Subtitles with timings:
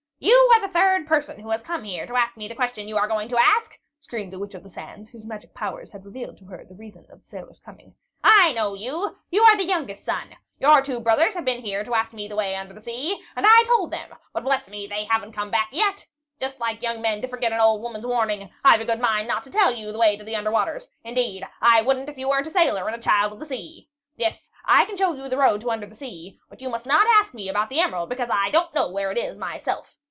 [0.23, 2.95] "You are the third person who has come here to ask me the question you
[2.95, 6.37] are going to ask," screamed the Witch of the Sands, whose magic powers had revealed
[6.37, 7.95] to her the reason of the sailor's coming.
[8.23, 9.15] "I know you!
[9.31, 10.35] You are the youngest son.
[10.59, 13.47] Your two brothers have been here to ask me the way under the sea, and
[13.49, 16.05] I told them; but bless me, they have n't come back yet.
[16.39, 18.51] Just like young men to forget an old woman's warning.
[18.63, 21.47] I've a good mind not to tell you the way to the under waters; indeed,
[21.61, 23.89] I would n't if you were n't a sailor and a child of the sea.
[24.17, 27.07] Yes, I can show you the road to under the sea; but you must not
[27.19, 29.97] ask me about the emerald, because I don't know where it is myself.